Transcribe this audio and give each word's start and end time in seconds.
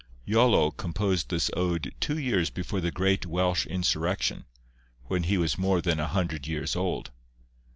Iolo 0.27 0.75
composed 0.75 1.29
this 1.29 1.51
ode 1.55 1.93
two 1.99 2.17
years 2.17 2.49
before 2.49 2.81
the 2.81 2.89
great 2.89 3.27
Welsh 3.27 3.67
insurrection, 3.67 4.45
when 5.03 5.21
he 5.25 5.37
was 5.37 5.59
more 5.59 5.79
than 5.79 5.99
a 5.99 6.07
hundred 6.07 6.47
years 6.47 6.75
old. 6.75 7.11